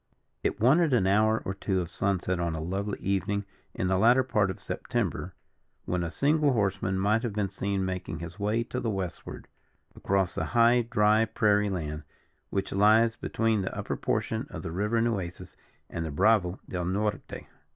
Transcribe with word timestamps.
It 0.41 0.59
wanted 0.59 0.93
an 0.93 1.05
hour 1.05 1.43
or 1.45 1.53
two 1.53 1.79
of 1.79 1.91
sunset 1.91 2.39
on 2.39 2.55
a 2.55 2.59
lovely 2.59 2.97
evening 3.01 3.45
in 3.75 3.87
the 3.87 3.99
latter 3.99 4.23
part 4.23 4.49
of 4.49 4.59
September, 4.59 5.35
when 5.85 6.03
a 6.03 6.09
single 6.09 6.53
horseman 6.53 6.97
might 6.97 7.21
have 7.21 7.33
been 7.33 7.49
seen 7.49 7.85
making 7.85 8.17
his 8.17 8.39
way 8.39 8.63
to 8.63 8.79
the 8.79 8.89
westward, 8.89 9.47
across 9.95 10.33
the 10.33 10.43
high 10.57 10.81
dry 10.81 11.25
prairie 11.25 11.69
land, 11.69 12.01
which 12.49 12.71
lies 12.71 13.15
between 13.15 13.61
the 13.61 13.77
upper 13.77 13.95
portion 13.95 14.47
of 14.49 14.63
the 14.63 14.71
river 14.71 14.99
Nueces 15.01 15.55
and 15.87 16.03
the 16.03 16.09
Bravo 16.09 16.59
del 16.67 16.85
Norte. 16.85 17.45